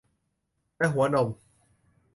[0.77, 1.27] และหัวนม